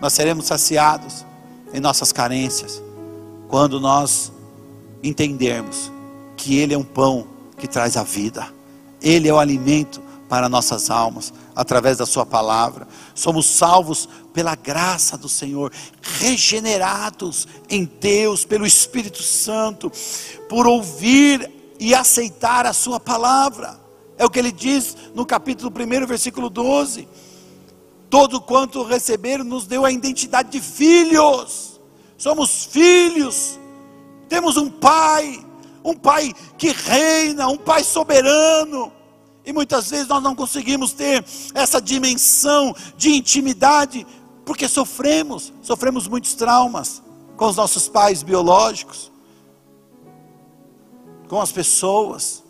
[0.00, 1.24] nós seremos saciados
[1.72, 2.82] em nossas carências,
[3.48, 4.32] quando nós
[5.02, 5.90] entendermos
[6.36, 7.26] que Ele é um pão
[7.58, 8.46] que traz a vida,
[9.00, 12.88] Ele é o alimento para nossas almas, através da Sua palavra.
[13.14, 19.92] Somos salvos pela graça do Senhor, regenerados em Deus, pelo Espírito Santo,
[20.48, 23.78] por ouvir e aceitar a Sua palavra.
[24.16, 27.08] É o que ele diz no capítulo 1, versículo 12.
[28.14, 31.80] Todo quanto receberam nos deu a identidade de filhos.
[32.16, 33.58] Somos filhos.
[34.28, 35.44] Temos um pai,
[35.82, 38.92] um pai que reina, um pai soberano
[39.44, 41.24] e muitas vezes nós não conseguimos ter
[41.54, 44.06] essa dimensão de intimidade,
[44.46, 47.02] porque sofremos, sofremos muitos traumas
[47.36, 49.10] com os nossos pais biológicos.
[51.26, 52.44] com as pessoas,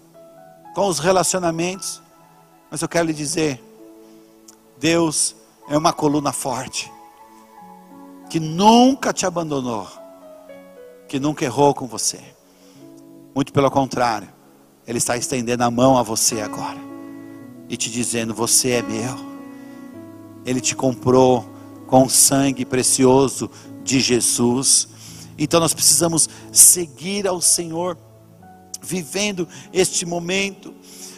[0.74, 2.02] com os relacionamentos.
[2.70, 3.58] Mas eu quero lhe dizer,
[4.78, 5.34] Deus
[5.68, 6.92] é uma coluna forte,
[8.28, 9.86] que nunca te abandonou,
[11.08, 12.20] que nunca errou com você.
[13.34, 14.28] Muito pelo contrário,
[14.86, 16.78] Ele está estendendo a mão a você agora
[17.68, 19.34] e te dizendo: Você é meu.
[20.44, 21.48] Ele te comprou
[21.86, 23.50] com o sangue precioso
[23.82, 24.88] de Jesus.
[25.38, 27.96] Então nós precisamos seguir ao Senhor,
[28.82, 30.74] vivendo este momento.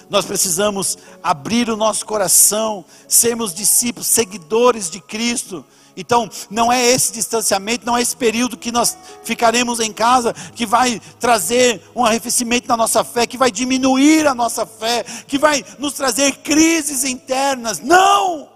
[0.09, 5.65] Nós precisamos abrir o nosso coração, sermos discípulos, seguidores de Cristo.
[5.97, 10.67] Então, não é esse distanciamento, não é esse período que nós ficaremos em casa que
[10.67, 15.65] vai trazer um arrefecimento na nossa fé, que vai diminuir a nossa fé, que vai
[15.79, 17.81] nos trazer crises internas.
[17.81, 18.51] Não!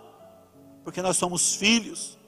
[0.85, 2.19] Porque nós somos filhos.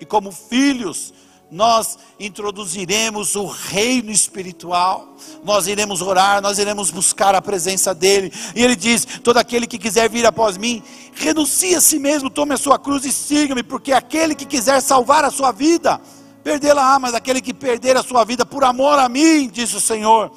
[0.00, 1.12] E como filhos,
[1.50, 8.62] nós introduziremos o reino espiritual, nós iremos orar, nós iremos buscar a presença dEle, e
[8.62, 10.82] Ele diz: todo aquele que quiser vir após mim,
[11.14, 15.24] renuncie a si mesmo, tome a sua cruz e siga-me, porque aquele que quiser salvar
[15.24, 16.00] a sua vida,
[16.44, 20.30] perdê-la, mas aquele que perder a sua vida por amor a mim, diz o Senhor,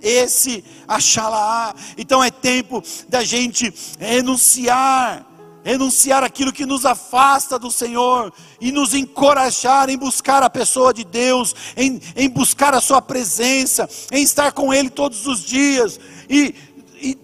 [0.00, 1.74] esse achá-la.
[1.96, 5.26] Então é tempo da gente renunciar
[5.64, 11.04] renunciar aquilo que nos afasta do Senhor e nos encorajar em buscar a pessoa de
[11.04, 15.98] Deus, em, em buscar a Sua presença, em estar com Ele todos os dias.
[16.28, 16.54] E,
[17.00, 17.18] e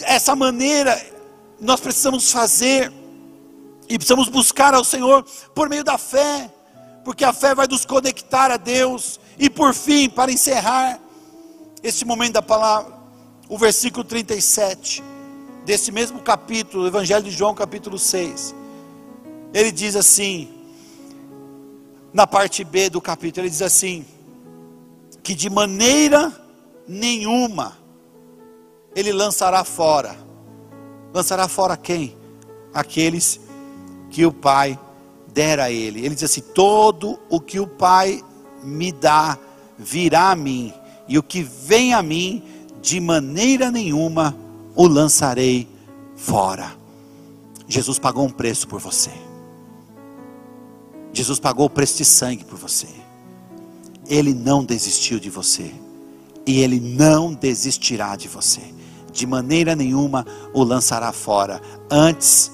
[0.00, 1.00] essa maneira
[1.60, 2.92] nós precisamos fazer,
[3.88, 6.50] e precisamos buscar ao Senhor por meio da fé,
[7.04, 9.20] porque a fé vai nos conectar a Deus.
[9.38, 10.98] E por fim, para encerrar
[11.82, 12.92] este momento da palavra,
[13.48, 15.15] o versículo 37
[15.66, 18.54] desse mesmo capítulo, Evangelho de João, capítulo 6.
[19.52, 20.48] Ele diz assim,
[22.14, 24.06] na parte B do capítulo, ele diz assim:
[25.24, 26.32] que de maneira
[26.86, 27.76] nenhuma
[28.94, 30.16] ele lançará fora.
[31.12, 32.16] Lançará fora quem?
[32.72, 33.40] Aqueles
[34.08, 34.78] que o Pai
[35.34, 36.06] dera a ele.
[36.06, 38.22] Ele diz assim: todo o que o Pai
[38.62, 39.36] me dá
[39.76, 40.72] virá a mim,
[41.08, 42.40] e o que vem a mim,
[42.80, 44.45] de maneira nenhuma
[44.76, 45.66] o lançarei
[46.14, 46.76] fora.
[47.66, 49.10] Jesus pagou um preço por você.
[51.12, 52.88] Jesus pagou o preço de sangue por você.
[54.06, 55.74] Ele não desistiu de você.
[56.46, 58.60] E ele não desistirá de você.
[59.10, 61.60] De maneira nenhuma o lançará fora.
[61.90, 62.52] Antes,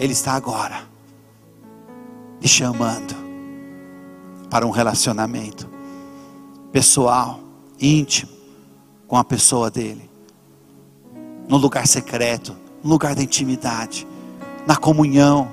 [0.00, 0.90] ele está agora
[2.40, 3.14] te chamando
[4.50, 5.68] para um relacionamento
[6.72, 7.38] pessoal,
[7.78, 8.32] íntimo
[9.06, 10.09] com a pessoa dele
[11.50, 14.06] no lugar secreto, no lugar da intimidade,
[14.64, 15.50] na comunhão,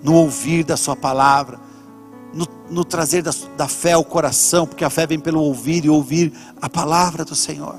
[0.00, 1.58] no ouvir da Sua palavra,
[2.32, 5.90] no, no trazer da, da fé ao coração, porque a fé vem pelo ouvir e
[5.90, 7.74] ouvir a palavra do Senhor.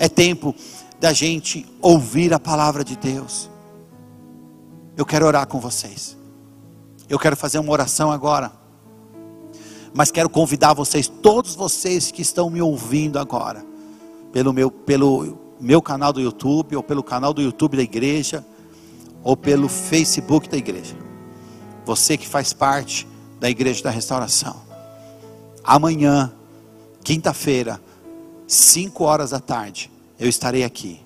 [0.00, 0.52] É tempo
[0.98, 3.48] da gente ouvir a palavra de Deus.
[4.96, 6.16] Eu quero orar com vocês.
[7.08, 8.50] Eu quero fazer uma oração agora.
[9.94, 13.64] Mas quero convidar vocês, todos vocês que estão me ouvindo agora,
[14.32, 18.44] pelo meu, pelo meu canal do YouTube, ou pelo canal do YouTube da igreja,
[19.22, 20.96] ou pelo Facebook da igreja.
[21.86, 23.06] Você que faz parte
[23.40, 24.56] da igreja da restauração.
[25.64, 26.32] Amanhã,
[27.04, 27.80] quinta-feira,
[28.46, 31.00] 5 horas da tarde, eu estarei aqui.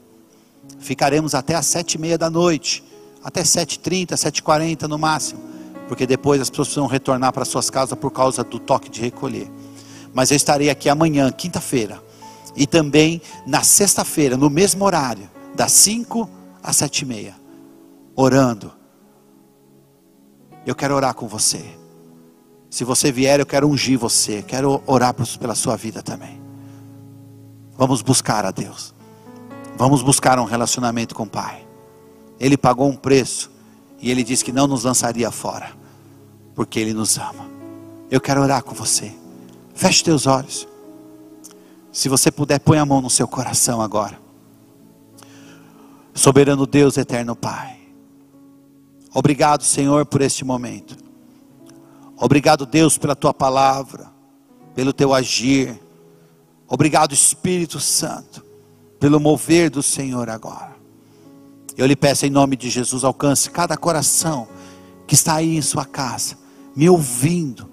[0.79, 2.83] Ficaremos até às sete e meia da noite,
[3.23, 5.41] até sete e trinta, sete e quarenta no máximo,
[5.89, 9.51] porque depois as pessoas precisam retornar para suas casas por causa do toque de recolher.
[10.13, 12.03] Mas eu estarei aqui amanhã, quinta-feira,
[12.57, 16.29] e também na sexta-feira, no mesmo horário, das 5
[16.63, 17.37] às sete e meia,
[18.15, 18.73] orando.
[20.65, 21.65] Eu quero orar com você.
[22.69, 24.43] Se você vier, eu quero ungir você.
[24.43, 26.41] Quero orar pela sua vida também.
[27.79, 28.93] Vamos buscar a Deus.
[29.77, 31.65] Vamos buscar um relacionamento com o Pai.
[32.41, 33.51] Ele pagou um preço
[34.01, 35.71] e ele disse que não nos lançaria fora,
[36.55, 37.47] porque ele nos ama.
[38.11, 39.13] Eu quero orar com você.
[39.75, 40.67] Feche teus olhos.
[41.97, 44.21] Se você puder, põe a mão no seu coração agora.
[46.13, 47.79] Soberano Deus, eterno Pai.
[49.15, 50.95] Obrigado, Senhor, por este momento.
[52.19, 54.13] Obrigado, Deus, pela tua palavra,
[54.75, 55.81] pelo teu agir.
[56.69, 58.45] Obrigado, Espírito Santo,
[59.01, 60.77] pelo mover do Senhor agora.
[61.79, 64.47] Eu lhe peço em nome de Jesus, alcance cada coração
[65.07, 66.37] que está aí em sua casa,
[66.77, 67.71] me ouvindo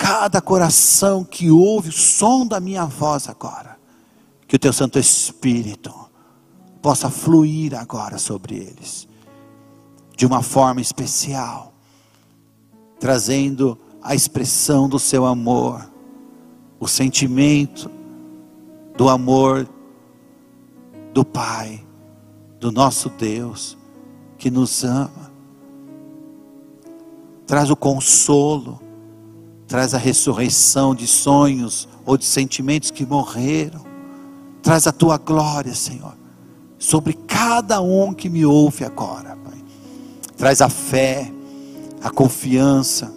[0.00, 3.78] cada coração que ouve o som da minha voz agora,
[4.48, 5.94] que o teu Santo Espírito
[6.80, 9.06] possa fluir agora sobre eles,
[10.16, 11.74] de uma forma especial,
[12.98, 15.86] trazendo a expressão do seu amor,
[16.80, 17.90] o sentimento
[18.96, 19.68] do amor
[21.12, 21.86] do Pai,
[22.58, 23.76] do nosso Deus,
[24.38, 25.30] que nos ama.
[27.46, 28.80] Traz o consolo,
[29.70, 33.84] traz a ressurreição de sonhos ou de sentimentos que morreram.
[34.60, 36.12] Traz a tua glória, Senhor,
[36.76, 39.62] sobre cada um que me ouve agora, Pai.
[40.36, 41.32] Traz a fé,
[42.02, 43.14] a confiança,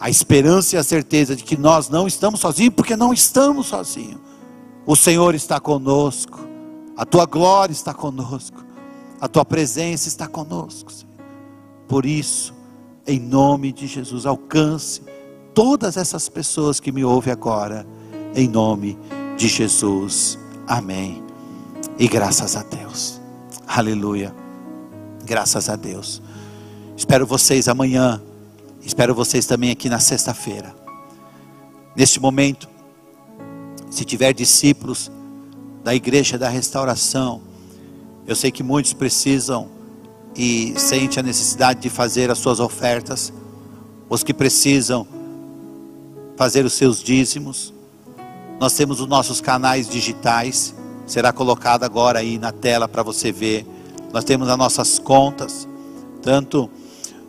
[0.00, 4.20] a esperança e a certeza de que nós não estamos sozinhos, porque não estamos sozinhos.
[4.86, 6.40] O Senhor está conosco,
[6.96, 8.64] a tua glória está conosco,
[9.20, 10.90] a tua presença está conosco.
[10.90, 11.12] Senhor.
[11.86, 12.54] Por isso,
[13.06, 15.11] em nome de Jesus, alcance
[15.54, 17.86] todas essas pessoas que me ouvem agora,
[18.34, 18.98] em nome
[19.36, 20.38] de Jesus.
[20.66, 21.22] Amém.
[21.98, 23.20] E graças a Deus.
[23.66, 24.34] Aleluia.
[25.24, 26.22] Graças a Deus.
[26.96, 28.20] Espero vocês amanhã.
[28.82, 30.74] Espero vocês também aqui na sexta-feira.
[31.94, 32.68] Neste momento,
[33.90, 35.10] se tiver discípulos
[35.84, 37.42] da igreja da restauração,
[38.26, 39.68] eu sei que muitos precisam
[40.34, 43.32] e sentem a necessidade de fazer as suas ofertas,
[44.08, 45.06] os que precisam
[46.36, 47.72] fazer os seus dízimos.
[48.60, 50.74] Nós temos os nossos canais digitais,
[51.06, 53.66] será colocado agora aí na tela para você ver.
[54.12, 55.68] Nós temos as nossas contas,
[56.22, 56.70] tanto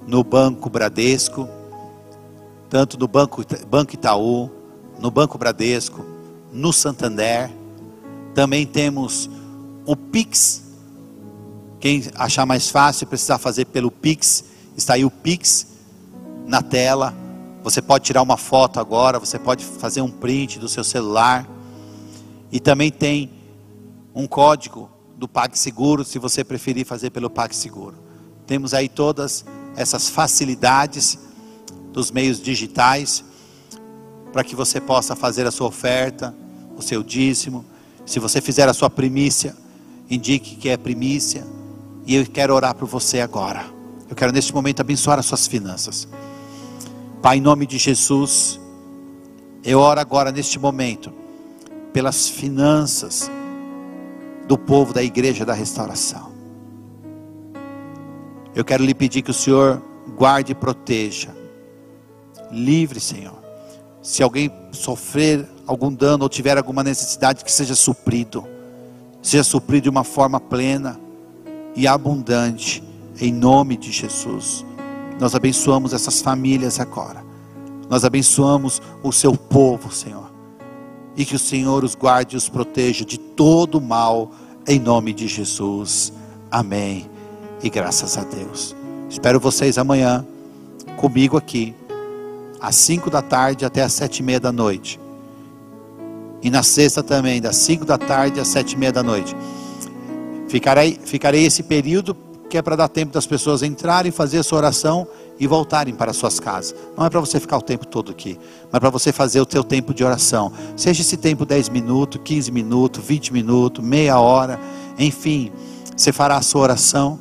[0.06, 1.48] no Banco Bradesco,
[2.70, 4.50] tanto no Banco, Banco Itaú,
[5.00, 6.06] no Banco Bradesco,
[6.52, 7.50] no Santander.
[8.34, 9.30] Também temos
[9.86, 10.64] o Pix.
[11.80, 14.44] Quem achar mais fácil precisar fazer pelo Pix,
[14.78, 15.68] está aí o Pix
[16.46, 17.23] na tela.
[17.64, 21.48] Você pode tirar uma foto agora, você pode fazer um print do seu celular.
[22.52, 23.32] E também tem
[24.14, 27.96] um código do PagSeguro, se você preferir fazer pelo PagSeguro.
[28.46, 29.46] Temos aí todas
[29.76, 31.18] essas facilidades
[31.92, 33.24] dos meios digitais
[34.34, 36.36] para que você possa fazer a sua oferta,
[36.76, 37.64] o seu dízimo.
[38.06, 39.56] Se você fizer a sua primícia,
[40.10, 41.46] indique que é primícia.
[42.06, 43.66] E eu quero orar por você agora.
[44.10, 46.08] Eu quero neste momento abençoar as suas finanças.
[47.24, 48.60] Pai, em nome de Jesus,
[49.64, 51.10] eu oro agora neste momento
[51.94, 53.32] pelas finanças
[54.46, 56.34] do povo da igreja da restauração.
[58.54, 59.82] Eu quero lhe pedir que o Senhor
[60.18, 61.34] guarde e proteja.
[62.52, 63.42] Livre, Senhor.
[64.02, 68.46] Se alguém sofrer algum dano ou tiver alguma necessidade, que seja suprido.
[69.22, 71.00] Seja suprido de uma forma plena
[71.74, 72.84] e abundante,
[73.18, 74.66] em nome de Jesus.
[75.20, 77.24] Nós abençoamos essas famílias agora.
[77.90, 80.32] Nós abençoamos o seu povo, Senhor.
[81.16, 84.32] E que o Senhor os guarde e os proteja de todo mal,
[84.68, 86.12] em nome de Jesus.
[86.50, 87.10] Amém.
[87.62, 88.76] E graças a Deus.
[89.10, 90.26] Espero vocês amanhã
[90.98, 91.76] comigo aqui,
[92.60, 95.00] às 5 da tarde até às sete e meia da noite
[96.44, 99.34] e na sexta também, das 5 da tarde às sete e meia da noite.
[100.50, 102.14] Ficarei, ficarei esse período
[102.50, 105.08] que é para dar tempo das pessoas entrarem, fazer a sua oração
[105.40, 106.76] e voltarem para suas casas.
[106.96, 108.40] Não é para você ficar o tempo todo aqui,
[108.72, 110.52] mas para você fazer o seu tempo de oração.
[110.76, 114.60] Seja esse tempo 10 minutos, 15 minutos, 20 minutos, meia hora,
[114.98, 115.52] enfim,
[115.96, 117.20] você fará a sua oração.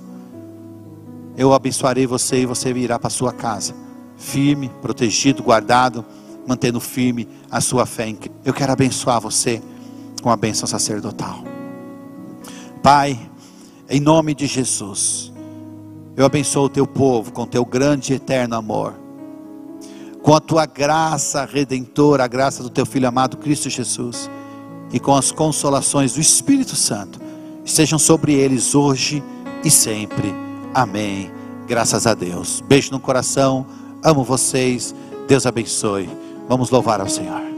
[1.37, 3.75] Eu abençoarei você e você virá para sua casa,
[4.17, 6.05] firme, protegido, guardado
[6.47, 8.19] mantendo firme a sua fé em.
[8.45, 9.63] Eu quero abençoar você
[10.21, 11.43] com a bênção sacerdotal.
[12.83, 13.19] Pai,
[13.93, 15.31] em nome de Jesus,
[16.17, 18.95] eu abençoo o teu povo com teu grande e eterno amor,
[20.23, 24.31] com a tua graça redentora, a graça do teu Filho amado Cristo Jesus,
[24.95, 27.21] e com as consolações do Espírito Santo,
[27.67, 29.23] estejam sobre eles hoje
[29.63, 30.35] e sempre.
[30.73, 31.31] Amém.
[31.67, 32.63] Graças a Deus.
[32.67, 33.67] Beijo no coração.
[34.03, 34.95] Amo vocês.
[35.29, 36.09] Deus abençoe.
[36.49, 37.52] Vamos louvar ao Senhor.